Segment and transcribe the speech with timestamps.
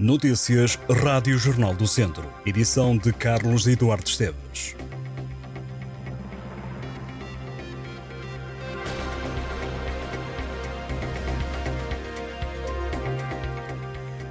[0.00, 2.26] Notícias Rádio Jornal do Centro.
[2.46, 4.74] Edição de Carlos Eduardo Esteves.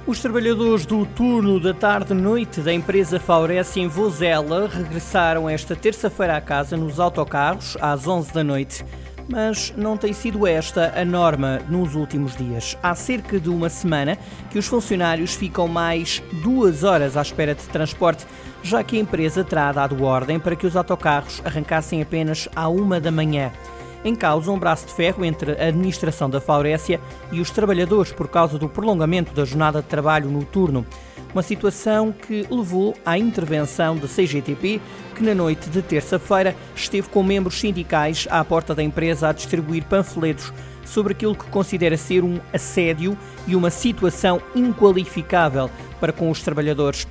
[0.04, 6.40] Os trabalhadores do turno da tarde-noite da empresa Faurece em Vozela regressaram esta terça-feira à
[6.40, 8.84] casa nos autocarros às 11 da noite.
[9.28, 12.76] Mas não tem sido esta a norma nos últimos dias.
[12.82, 14.18] Há cerca de uma semana
[14.50, 18.26] que os funcionários ficam mais duas horas à espera de transporte,
[18.62, 23.00] já que a empresa terá dado ordem para que os autocarros arrancassem apenas à uma
[23.00, 23.52] da manhã
[24.04, 27.00] em causa um braço de ferro entre a administração da Faurécia
[27.30, 30.86] e os trabalhadores por causa do prolongamento da jornada de trabalho noturno.
[31.32, 34.80] Uma situação que levou à intervenção da CGTP,
[35.14, 39.84] que na noite de terça-feira esteve com membros sindicais à porta da empresa a distribuir
[39.84, 40.52] panfletos
[40.84, 45.70] sobre aquilo que considera ser um assédio e uma situação inqualificável
[46.00, 47.06] para com os trabalhadores.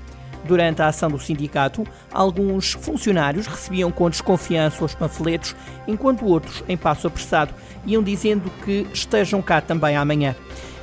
[0.46, 5.56] Durante a ação do sindicato, alguns funcionários recebiam com desconfiança os panfletos,
[5.88, 7.54] enquanto outros, em passo apressado,
[7.86, 10.36] iam dizendo que estejam cá também amanhã.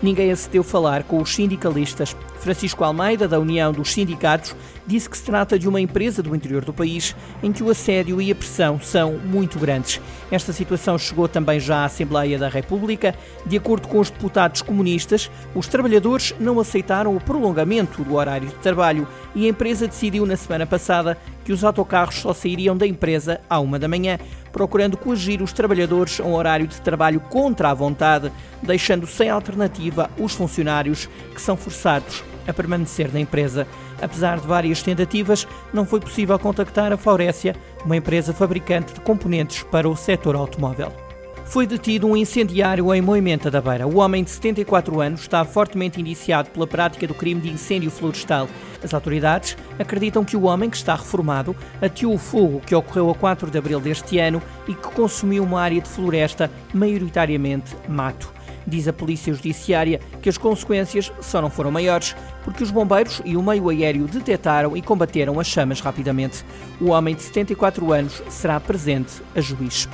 [0.03, 2.15] Ninguém acedeu falar com os sindicalistas.
[2.39, 4.55] Francisco Almeida, da União dos Sindicatos,
[4.87, 8.21] disse que se trata de uma empresa do interior do país em que o assédio
[8.21, 10.01] e a pressão são muito grandes.
[10.31, 13.15] Esta situação chegou também já à Assembleia da República.
[13.47, 18.55] De acordo com os deputados comunistas, os trabalhadores não aceitaram o prolongamento do horário de
[18.57, 23.41] trabalho e a empresa decidiu na semana passada que os autocarros só sairiam da empresa
[23.49, 24.19] à uma da manhã,
[24.53, 28.31] procurando coagir os trabalhadores a um horário de trabalho contra a vontade,
[28.63, 33.67] deixando sem alternativa os funcionários que são forçados a permanecer na empresa.
[34.01, 39.63] Apesar de várias tentativas, não foi possível contactar a Faurécia, uma empresa fabricante de componentes
[39.63, 41.06] para o setor automóvel
[41.47, 43.87] foi detido um incendiário em Moimenta da Beira.
[43.87, 48.49] O homem de 74 anos está fortemente indiciado pela prática do crime de incêndio florestal.
[48.83, 53.15] As autoridades acreditam que o homem, que está reformado, ateou o fogo que ocorreu a
[53.15, 58.33] 4 de abril deste ano e que consumiu uma área de floresta, maioritariamente mato.
[58.67, 63.37] Diz a Polícia Judiciária que as consequências só não foram maiores, porque os bombeiros e
[63.37, 66.45] o meio aéreo detetaram e combateram as chamas rapidamente.
[66.81, 69.89] O homem de 74 anos será presente a juiz.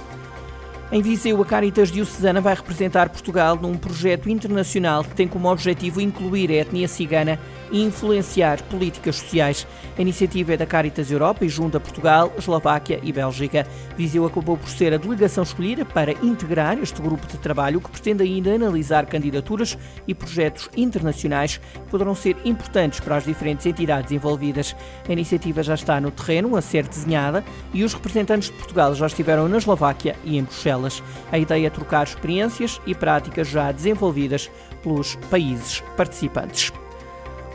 [0.93, 6.03] Em Viseu, a Caritas Diocesana vai representar Portugal num projeto internacional que tem como objetivo
[6.03, 7.41] incluir a etnia cigana
[7.73, 9.67] e influenciar políticas sociais.
[9.99, 13.67] A iniciativa é da Caritas Europa e junta Portugal, Eslováquia e Bélgica.
[13.97, 18.23] Viseu acabou por ser a delegação escolhida para integrar este grupo de trabalho que pretende
[18.23, 24.77] ainda analisar candidaturas e projetos internacionais que poderão ser importantes para as diferentes entidades envolvidas.
[25.09, 29.07] A iniciativa já está no terreno a ser desenhada e os representantes de Portugal já
[29.07, 31.03] estiveram na Eslováquia e em Bruxelas.
[31.31, 34.51] A ideia é trocar experiências e práticas já desenvolvidas
[34.83, 36.73] pelos países participantes.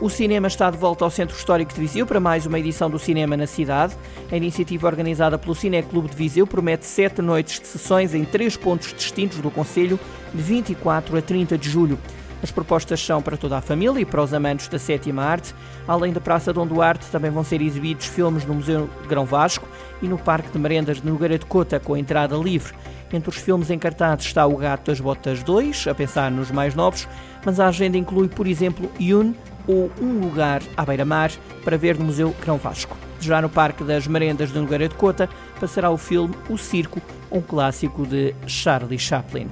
[0.00, 3.00] O cinema está de volta ao Centro Histórico de Viseu para mais uma edição do
[3.00, 3.96] Cinema na Cidade.
[4.30, 8.94] A iniciativa organizada pelo Cineclube de Viseu promete sete noites de sessões em três pontos
[8.94, 9.98] distintos do Conselho,
[10.32, 11.98] de 24 a 30 de julho.
[12.40, 15.52] As propostas são para toda a família e para os amantes da sétima arte.
[15.88, 19.66] Além da Praça Dom Duarte, também vão ser exibidos filmes no Museu Grão Vasco
[20.00, 22.72] e no Parque de Merendas de Nogueira de Cota, com entrada livre.
[23.12, 27.08] Entre os filmes encartados está O Gato das Botas 2, a pensar nos mais novos,
[27.44, 29.34] mas a agenda inclui, por exemplo, Yun
[29.68, 31.30] ou Um Lugar à Beira-Mar,
[31.62, 32.96] para ver no Museu Grão Vasco.
[33.20, 35.28] Já no Parque das Merendas de Nogueira de Cota
[35.60, 39.48] passará o filme O Circo, um clássico de Charlie Chaplin.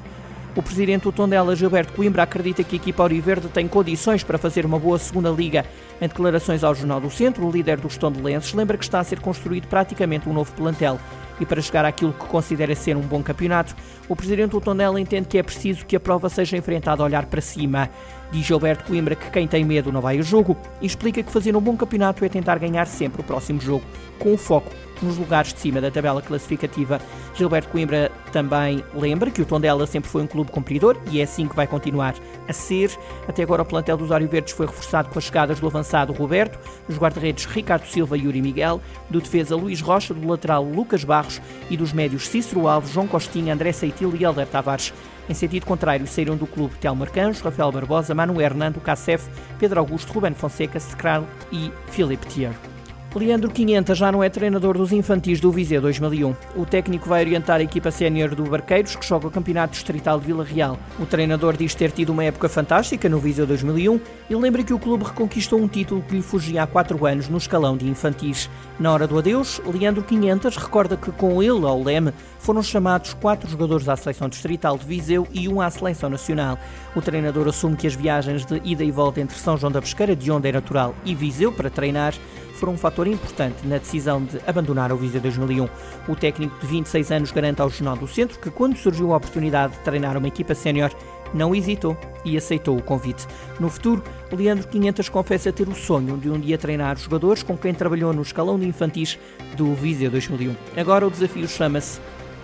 [0.56, 4.64] O presidente do Tondela, Gilberto Coimbra, acredita que a equipa Auriverde tem condições para fazer
[4.64, 5.66] uma boa segunda liga.
[6.00, 9.20] Em declarações ao Jornal do Centro, o líder dos tondelenses lembra que está a ser
[9.20, 10.98] construído praticamente um novo plantel.
[11.40, 13.74] E para chegar àquilo que considera ser um bom campeonato,
[14.08, 17.26] o presidente do Tondela entende que é preciso que a prova seja enfrentada a olhar
[17.26, 17.90] para cima.
[18.30, 21.56] Diz Gilberto Coimbra que quem tem medo não vai ao jogo e explica que fazer
[21.56, 23.84] um bom campeonato é tentar ganhar sempre o próximo jogo,
[24.18, 24.70] com o foco
[25.02, 27.00] nos lugares de cima da tabela classificativa.
[27.34, 31.46] Gilberto Coimbra também lembra que o Tondela sempre foi um clube cumpridor e é assim
[31.46, 32.14] que vai continuar
[32.48, 32.90] a ser.
[33.28, 36.58] Até agora o plantel dos Ário Verdes foi reforçado com as chegadas do avançado Roberto,
[36.88, 38.80] dos guarda-redes Ricardo Silva e Yuri Miguel,
[39.10, 41.25] do defesa Luís Rocha, do lateral Lucas Barros
[41.70, 44.92] e dos médios Cícero Alves, João Costinha, André Seitil e Helder Tavares.
[45.28, 49.28] Em sentido contrário, saíram do clube Telmo Arcanjo, Rafael Barbosa, Manu Hernando, Cacef,
[49.58, 52.75] Pedro Augusto, Ruben Fonseca, Scral e Filipe Thier.
[53.14, 56.34] Leandro 500 já não é treinador dos infantis do Viseu 2001.
[56.54, 60.26] O técnico vai orientar a equipa sénior do Barqueiros, que joga o Campeonato Distrital de
[60.26, 60.78] Vila Real.
[60.98, 64.78] O treinador diz ter tido uma época fantástica no Viseu 2001 e lembra que o
[64.78, 68.50] clube reconquistou um título que lhe fugia há quatro anos no escalão de infantis.
[68.78, 73.48] Na hora do adeus, Leandro 500 recorda que com ele ao leme foram chamados quatro
[73.48, 76.58] jogadores à seleção distrital de Viseu e um à seleção nacional.
[76.94, 80.14] O treinador assume que as viagens de ida e volta entre São João da Pesqueira,
[80.14, 82.14] de onde é natural, e Viseu para treinar
[82.56, 85.68] foram um fator importante na decisão de abandonar o Viseu 2001.
[86.08, 89.74] O técnico de 26 anos garante ao Jornal do Centro que, quando surgiu a oportunidade
[89.74, 90.90] de treinar uma equipa sénior,
[91.34, 93.26] não hesitou e aceitou o convite.
[93.60, 97.74] No futuro, Leandro 500 confessa ter o sonho de um dia treinar jogadores com quem
[97.74, 99.18] trabalhou no escalão de infantis
[99.56, 100.54] do Viseu 2001.
[100.76, 102.00] Agora o desafio chama-se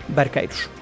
[0.08, 0.81] Barqueiros.